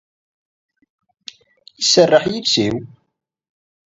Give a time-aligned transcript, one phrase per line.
[1.81, 2.75] Iserreḥ yiles-iw.